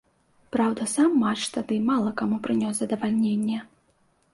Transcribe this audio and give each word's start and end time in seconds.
Праўда, 0.55 0.87
сам 0.93 1.21
матч 1.25 1.43
тады 1.59 1.79
мала 1.93 2.17
каму 2.23 2.43
прынёс 2.49 2.75
задавальненне. 2.85 3.65